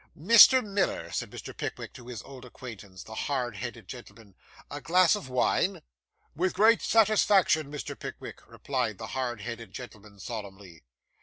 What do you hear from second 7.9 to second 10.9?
Pickwick,' replied the hard headed gentleman solemnly.